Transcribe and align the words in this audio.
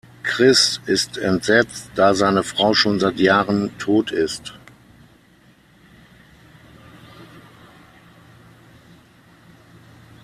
Chris 0.23 0.81
ist 0.87 1.19
entsetzt, 1.19 1.91
da 1.93 2.15
seine 2.15 2.41
Frau 2.41 2.73
schon 2.73 2.99
seit 2.99 3.19
Jahren 3.19 3.69
tot 3.77 4.09
ist. 4.11 4.51